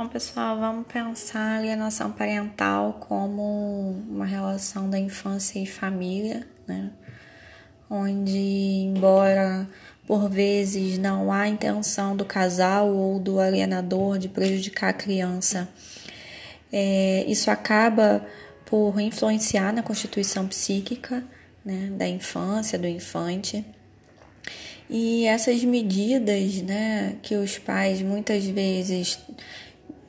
Bom, 0.00 0.08
pessoal, 0.08 0.58
vamos 0.58 0.86
pensar 0.86 1.40
a 1.40 1.58
alienação 1.58 2.10
parental 2.10 2.94
como 3.06 3.90
uma 4.08 4.24
relação 4.24 4.88
da 4.88 4.98
infância 4.98 5.58
e 5.58 5.66
família, 5.66 6.48
né? 6.66 6.90
Onde, 7.90 8.38
embora 8.38 9.68
por 10.06 10.30
vezes 10.30 10.96
não 10.96 11.30
há 11.30 11.46
intenção 11.48 12.16
do 12.16 12.24
casal 12.24 12.88
ou 12.88 13.20
do 13.20 13.38
alienador 13.38 14.16
de 14.16 14.26
prejudicar 14.26 14.88
a 14.88 14.94
criança, 14.94 15.68
é, 16.72 17.22
isso 17.28 17.50
acaba 17.50 18.26
por 18.64 18.98
influenciar 18.98 19.70
na 19.70 19.82
constituição 19.82 20.48
psíquica 20.48 21.22
né, 21.62 21.90
da 21.92 22.08
infância, 22.08 22.78
do 22.78 22.86
infante. 22.86 23.62
E 24.88 25.26
essas 25.26 25.62
medidas 25.62 26.62
né, 26.62 27.16
que 27.22 27.36
os 27.36 27.58
pais 27.58 28.00
muitas 28.00 28.46
vezes 28.46 29.18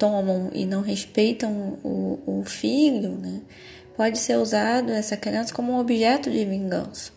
tomam 0.02 0.50
e 0.52 0.66
não 0.66 0.82
respeitam 0.82 1.78
o, 1.84 2.20
o 2.26 2.44
filho, 2.44 3.12
né, 3.12 3.40
pode 3.96 4.18
ser 4.18 4.36
usado 4.38 4.92
essa 4.92 5.16
criança 5.16 5.54
como 5.54 5.72
um 5.72 5.78
objeto 5.78 6.32
de 6.32 6.44
vingança, 6.44 7.12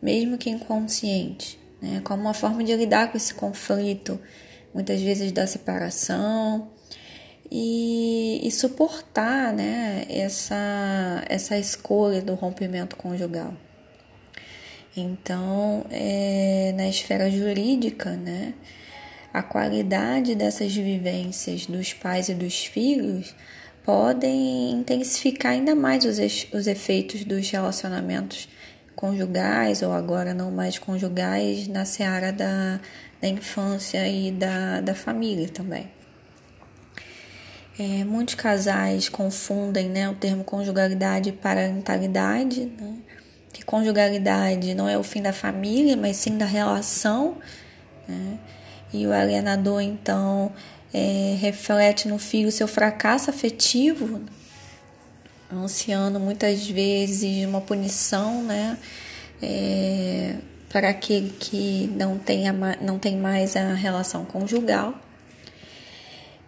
mesmo 0.00 0.38
que 0.38 0.48
inconsciente, 0.48 1.58
né, 1.82 2.00
como 2.04 2.22
uma 2.22 2.32
forma 2.32 2.62
de 2.62 2.72
lidar 2.76 3.10
com 3.10 3.16
esse 3.16 3.34
conflito, 3.34 4.20
muitas 4.72 5.00
vezes 5.02 5.32
da 5.32 5.44
separação, 5.44 6.68
e, 7.50 8.46
e 8.46 8.50
suportar 8.52 9.52
né, 9.52 10.06
essa, 10.08 11.24
essa 11.28 11.58
escolha 11.58 12.22
do 12.22 12.34
rompimento 12.34 12.94
conjugal. 12.94 13.52
Então, 14.96 15.84
é, 15.90 16.72
na 16.76 16.88
esfera 16.88 17.28
jurídica, 17.28 18.12
né, 18.12 18.54
a 19.34 19.42
qualidade 19.42 20.36
dessas 20.36 20.72
vivências 20.72 21.66
dos 21.66 21.92
pais 21.92 22.28
e 22.28 22.34
dos 22.34 22.66
filhos 22.66 23.34
podem 23.84 24.70
intensificar 24.70 25.52
ainda 25.52 25.74
mais 25.74 26.04
os, 26.04 26.18
os 26.52 26.68
efeitos 26.68 27.24
dos 27.24 27.50
relacionamentos 27.50 28.48
conjugais 28.94 29.82
ou 29.82 29.92
agora 29.92 30.32
não 30.32 30.52
mais 30.52 30.78
conjugais 30.78 31.66
na 31.66 31.84
seara 31.84 32.32
da, 32.32 32.78
da 33.20 33.26
infância 33.26 34.06
e 34.08 34.30
da, 34.30 34.80
da 34.80 34.94
família 34.94 35.48
também. 35.48 35.90
É, 37.76 38.04
muitos 38.04 38.36
casais 38.36 39.08
confundem 39.08 39.88
né, 39.88 40.08
o 40.08 40.14
termo 40.14 40.44
conjugalidade 40.44 41.30
e 41.30 41.32
parentalidade, 41.32 42.66
né, 42.66 42.98
que 43.52 43.64
conjugalidade 43.64 44.76
não 44.76 44.88
é 44.88 44.96
o 44.96 45.02
fim 45.02 45.20
da 45.20 45.32
família, 45.32 45.96
mas 45.96 46.18
sim 46.18 46.38
da 46.38 46.46
relação. 46.46 47.36
Né, 48.06 48.38
e 48.94 49.06
o 49.08 49.12
alienador, 49.12 49.80
então, 49.80 50.52
é, 50.92 51.36
reflete 51.40 52.06
no 52.06 52.16
filho 52.16 52.52
seu 52.52 52.68
fracasso 52.68 53.28
afetivo, 53.28 54.20
anunciando 55.50 56.20
muitas 56.20 56.68
vezes 56.68 57.44
uma 57.44 57.60
punição, 57.60 58.44
né? 58.44 58.78
É, 59.42 60.36
para 60.68 60.90
aquele 60.90 61.30
que 61.30 61.92
não, 61.96 62.18
tenha, 62.18 62.52
não 62.80 62.98
tem 62.98 63.16
mais 63.16 63.56
a 63.56 63.74
relação 63.74 64.24
conjugal. 64.24 64.94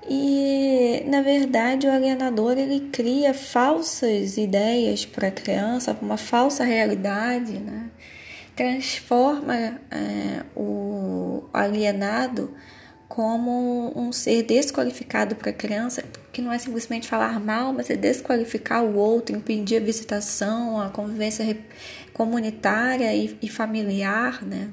E, 0.09 1.03
na 1.09 1.23
verdade, 1.23 1.89
o 1.89 1.91
alienador 1.91 2.57
ele 2.57 2.89
cria 2.93 3.35
falsas 3.35 4.37
ideias 4.37 5.05
para 5.05 5.29
a 5.29 5.33
criança, 5.33 5.97
uma 6.01 6.17
falsa 6.17 6.63
realidade, 6.63 7.59
né? 7.59 7.91
Transforma 8.57 9.55
é, 9.91 10.43
o 10.57 11.45
alienado 11.53 12.57
como 13.07 13.93
um 13.95 14.11
ser 14.11 14.43
desqualificado 14.43 15.37
para 15.37 15.51
a 15.51 15.53
criança, 15.53 16.03
que 16.33 16.43
não 16.43 16.51
é 16.51 16.59
simplesmente 16.59 17.07
falar 17.07 17.39
mal, 17.39 17.73
mas 17.73 17.89
é 17.91 17.97
desqualificar 17.97 18.83
o 18.83 18.97
outro, 18.97 19.37
impedir 19.37 19.77
a 19.77 19.81
visitação, 19.81 20.81
a 20.81 20.89
convivência 20.89 21.57
comunitária 22.13 23.15
e, 23.15 23.39
e 23.41 23.49
familiar, 23.49 24.43
né? 24.43 24.71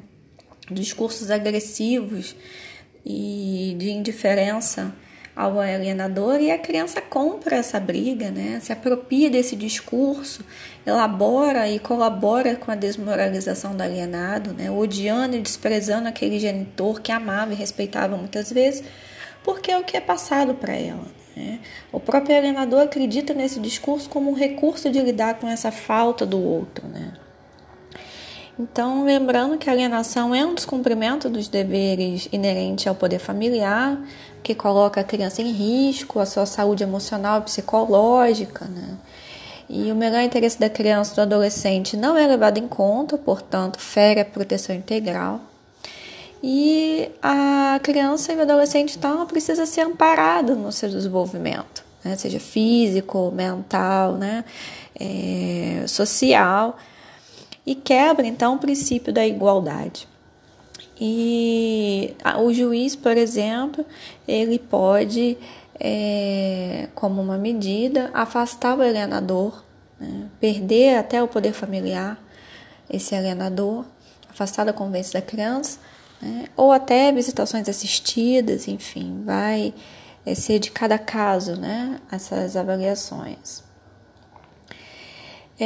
discursos 0.72 1.30
agressivos 1.30 2.36
e 3.06 3.76
de 3.78 3.92
indiferença 3.92 4.96
ao 5.36 5.60
alienador 5.60 6.40
e 6.40 6.52
a 6.52 6.60
criança 6.60 7.02
compra 7.02 7.56
essa 7.56 7.80
briga, 7.80 8.30
né? 8.30 8.60
Se 8.62 8.72
apropria 8.72 9.30
desse 9.30 9.56
discurso, 9.56 10.46
elabora 10.86 11.68
e 11.68 11.80
colabora 11.80 12.56
com 12.56 12.72
a 12.72 12.76
desmoralização 12.76 13.76
do 13.76 13.82
alienado, 13.82 14.54
né? 14.54 14.70
Odiando 14.70 15.36
e 15.36 15.42
desprezando 15.42 16.08
aquele 16.08 16.40
genitor 16.40 17.02
que 17.02 17.12
amava 17.12 17.54
e 17.54 17.56
respeitava 17.56 18.16
muitas 18.16 18.52
vezes, 18.52 18.84
porque 19.44 19.72
é 19.72 19.78
o 19.78 19.84
que 19.84 19.98
é 19.98 20.02
passado 20.02 20.54
para 20.54 20.74
ela. 20.74 21.06
Né? 21.36 21.60
O 21.92 22.00
próprio 22.00 22.38
alienador 22.38 22.82
acredita 22.82 23.34
nesse 23.34 23.60
discurso 23.60 24.10
como 24.10 24.30
um 24.30 24.36
recurso 24.36 24.90
de 24.90 25.00
lidar 25.02 25.40
com 25.40 25.48
essa 25.48 25.72
falta 25.72 26.26
do 26.26 26.40
outro? 26.40 26.88
Então, 28.58 29.04
lembrando 29.04 29.58
que 29.58 29.68
a 29.68 29.74
alienação 29.74 30.34
é 30.34 30.46
um 30.46 30.54
descumprimento 30.54 31.28
dos 31.28 31.48
deveres 31.48 32.30
inerentes 32.32 32.86
ao 32.86 32.94
poder 32.94 33.18
familiar, 33.18 34.00
que 34.44 34.54
coloca 34.54 35.02
a 35.02 35.04
criança 35.04 35.42
em 35.42 35.52
risco, 35.52 36.20
a 36.20 36.26
sua 36.26 36.46
saúde 36.46 36.84
emocional 36.84 37.40
e 37.40 37.44
psicológica, 37.44 38.66
né? 38.66 38.98
E 39.68 39.92
o 39.92 39.96
melhor 39.96 40.22
interesse 40.22 40.60
da 40.60 40.70
criança 40.70 41.14
e 41.14 41.16
do 41.16 41.22
adolescente 41.22 41.98
não 41.98 42.16
é 42.16 42.28
levado 42.28 42.60
em 42.60 42.68
conta, 42.68 43.18
portanto, 43.18 43.80
fere 43.80 44.20
a 44.20 44.26
proteção 44.26 44.76
integral. 44.76 45.42
E 46.44 47.10
a 47.22 47.80
criança 47.82 48.34
e 48.34 48.36
o 48.36 48.42
adolescente, 48.42 48.98
então, 48.98 49.26
precisa 49.26 49.66
ser 49.66 49.82
amparado 49.82 50.56
no 50.56 50.72
seu 50.72 50.90
desenvolvimento, 50.90 51.84
né? 52.04 52.16
seja 52.18 52.40
físico, 52.40 53.32
mental, 53.34 54.14
né? 54.14 54.44
É, 55.00 55.86
social, 55.88 56.78
e 57.66 57.76
quebra, 57.76 58.26
então, 58.26 58.56
o 58.56 58.60
princípio 58.60 59.14
da 59.14 59.26
igualdade. 59.26 60.08
E 61.00 62.16
o 62.40 62.54
juiz, 62.54 62.96
por 62.96 63.18
exemplo, 63.18 63.86
ele 64.28 64.60
pode, 64.60 65.38
é, 65.80 66.88
como 66.94 67.22
uma 67.22 67.38
medida, 67.38 68.12
afastar 68.14 68.78
o 68.78 68.82
alienador, 68.82 69.64
né? 70.00 70.28
perder 70.40 70.98
até 70.98 71.22
o 71.22 71.28
poder 71.28 71.54
familiar, 71.54 72.22
esse 72.90 73.16
alienador, 73.16 73.86
afastar 74.30 74.66
da 74.66 74.74
convivência 74.74 75.20
da 75.20 75.26
criança, 75.26 75.80
né? 76.22 76.46
ou 76.56 76.72
até 76.72 77.12
visitações 77.12 77.68
assistidas, 77.68 78.68
enfim, 78.68 79.24
vai 79.26 79.74
é, 80.26 80.36
ser 80.36 80.60
de 80.60 80.72
cada 80.72 80.98
caso, 80.98 81.56
né? 81.56 82.00
Essas 82.12 82.56
avaliações. 82.56 83.64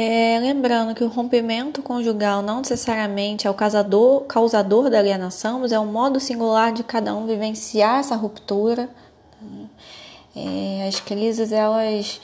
É, 0.00 0.38
lembrando 0.38 0.94
que 0.94 1.02
o 1.02 1.08
rompimento 1.08 1.82
conjugal 1.82 2.40
não 2.40 2.58
necessariamente 2.58 3.48
é 3.48 3.50
o 3.50 3.54
causador, 3.54 4.20
causador 4.26 4.88
da 4.88 5.00
alienação, 5.00 5.58
mas 5.58 5.72
é 5.72 5.80
um 5.80 5.90
modo 5.90 6.20
singular 6.20 6.72
de 6.72 6.84
cada 6.84 7.12
um 7.16 7.26
vivenciar 7.26 7.98
essa 7.98 8.14
ruptura. 8.14 8.88
É, 10.36 10.86
as 10.86 11.00
crises 11.00 11.50
elas 11.50 12.20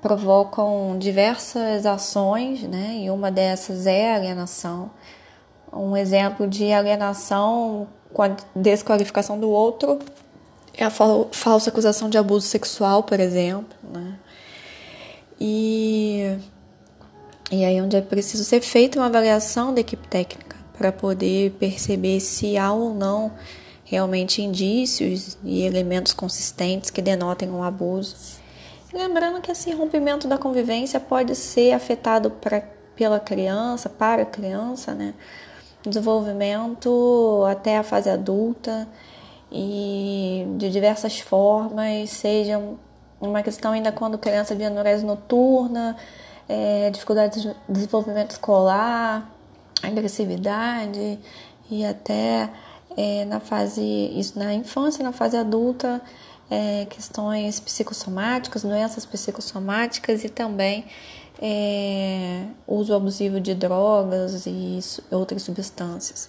provocam 0.00 0.98
diversas 0.98 1.86
ações, 1.86 2.64
né? 2.64 3.02
E 3.02 3.08
uma 3.08 3.30
dessas 3.30 3.86
é 3.86 4.12
a 4.12 4.16
alienação. 4.16 4.90
Um 5.72 5.96
exemplo 5.96 6.48
de 6.48 6.72
alienação 6.72 7.86
com 8.12 8.22
a 8.22 8.34
desqualificação 8.56 9.38
do 9.38 9.48
outro 9.48 10.00
é 10.76 10.84
a 10.84 10.90
falsa 10.90 11.70
acusação 11.70 12.10
de 12.10 12.18
abuso 12.18 12.48
sexual, 12.48 13.04
por 13.04 13.20
exemplo, 13.20 13.78
né? 13.80 14.18
E 15.44 15.91
e 17.52 17.66
aí 17.66 17.80
onde 17.82 17.96
é 17.96 18.00
preciso 18.00 18.44
ser 18.44 18.62
feita 18.62 18.98
uma 18.98 19.06
avaliação 19.06 19.74
da 19.74 19.82
equipe 19.82 20.08
técnica 20.08 20.56
para 20.76 20.90
poder 20.90 21.50
perceber 21.60 22.18
se 22.18 22.56
há 22.56 22.72
ou 22.72 22.94
não 22.94 23.30
realmente 23.84 24.40
indícios 24.40 25.36
e 25.44 25.62
elementos 25.62 26.14
consistentes 26.14 26.88
que 26.88 27.02
denotem 27.02 27.50
um 27.50 27.62
abuso. 27.62 28.16
lembrando 28.90 29.42
que 29.42 29.52
esse 29.52 29.70
rompimento 29.72 30.26
da 30.26 30.38
convivência 30.38 30.98
pode 30.98 31.36
ser 31.36 31.72
afetado 31.72 32.30
pra, 32.30 32.62
pela 32.96 33.20
criança, 33.20 33.90
para 33.90 34.22
a 34.22 34.26
criança, 34.26 34.94
né? 34.94 35.12
Desenvolvimento 35.86 37.44
até 37.50 37.76
a 37.76 37.82
fase 37.82 38.08
adulta 38.08 38.88
e 39.50 40.46
de 40.56 40.70
diversas 40.70 41.20
formas, 41.20 42.08
seja 42.08 42.58
uma 43.20 43.42
questão 43.42 43.72
ainda 43.72 43.92
quando 43.92 44.16
criança 44.16 44.56
de 44.56 44.64
anorese 44.64 45.04
noturna, 45.04 45.98
é, 46.52 46.90
dificuldade 46.90 47.40
de 47.40 47.56
desenvolvimento 47.66 48.32
escolar, 48.32 49.34
agressividade 49.82 51.18
e 51.70 51.82
até 51.82 52.50
é, 52.94 53.24
na 53.24 53.40
fase, 53.40 53.82
isso 54.14 54.38
na 54.38 54.52
infância, 54.52 55.02
na 55.02 55.12
fase 55.12 55.38
adulta, 55.38 56.02
é, 56.50 56.84
questões 56.90 57.58
psicossomáticas, 57.58 58.60
doenças 58.62 59.06
psicossomáticas 59.06 60.24
e 60.24 60.28
também 60.28 60.84
é, 61.40 62.44
uso 62.66 62.94
abusivo 62.94 63.40
de 63.40 63.54
drogas 63.54 64.44
e 64.44 64.78
outras 65.10 65.40
substâncias, 65.42 66.28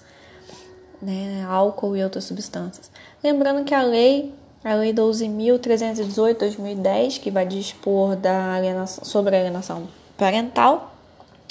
né, 1.01 1.45
álcool 1.49 1.97
e 1.97 2.03
outras 2.03 2.23
substâncias. 2.23 2.89
Lembrando 3.21 3.65
que 3.65 3.75
a 3.75 3.81
lei 3.81 4.33
a 4.63 4.75
Lei 4.75 4.93
12.318-2010, 4.93 7.19
que 7.19 7.29
vai 7.29 7.45
dispor 7.45 8.15
da 8.15 8.53
alienação, 8.53 9.03
sobre 9.03 9.35
a 9.35 9.39
alienação 9.39 9.89
parental, 10.17 10.93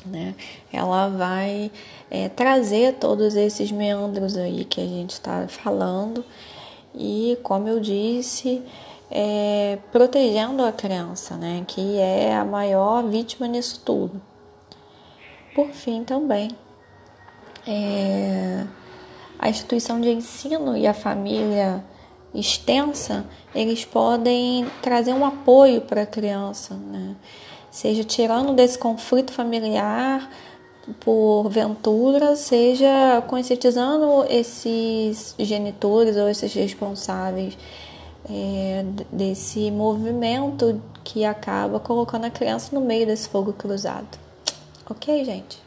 né? 0.05 0.35
Ela 0.73 1.09
vai 1.09 1.71
é, 2.11 2.29
trazer 2.29 2.95
todos 2.95 3.37
esses 3.37 3.71
meandros 3.71 4.37
aí 4.37 4.65
que 4.65 4.81
a 4.81 4.87
gente 4.87 5.11
está 5.11 5.47
falando 5.49 6.25
e, 6.95 7.39
como 7.43 7.69
eu 7.69 7.81
disse, 7.81 8.63
é, 9.11 9.79
protegendo 9.91 10.65
a 10.65 10.73
criança, 10.73 11.37
né? 11.37 11.65
Que 11.67 11.99
é 11.99 12.35
a 12.35 12.45
maior 12.45 13.03
vítima 13.05 13.47
nisso 13.47 13.81
tudo. 13.85 14.21
Por 15.55 15.69
fim, 15.69 16.03
também, 16.03 16.51
é, 17.67 18.65
a 19.39 19.49
instituição 19.49 20.01
de 20.01 20.11
ensino 20.11 20.77
e 20.77 20.87
a 20.87 20.95
família 20.95 21.85
extensa, 22.35 23.27
eles 23.55 23.85
podem 23.85 24.67
trazer 24.81 25.13
um 25.13 25.27
apoio 25.27 25.83
para 25.83 26.03
a 26.03 26.07
criança, 26.07 26.75
né? 26.75 27.15
Seja 27.73 28.05
tirando 28.05 28.53
desse 28.53 28.79
conflito 28.79 29.33
familiar 29.33 30.31
por 31.01 31.49
ventura, 31.49 32.37
seja 32.37 33.23
conscientizando 33.27 34.25
esses 34.29 35.35
genitores 35.39 36.17
ou 36.17 36.29
esses 36.29 36.53
responsáveis 36.53 37.57
é, 38.29 38.85
desse 39.11 39.71
movimento 39.71 40.81
que 41.03 41.25
acaba 41.25 41.81
colocando 41.81 42.27
a 42.27 42.31
criança 42.31 42.75
no 42.75 42.81
meio 42.81 43.07
desse 43.07 43.29
fogo 43.29 43.55
cruzado. 43.55 44.19
Ok, 44.89 45.25
gente? 45.25 45.62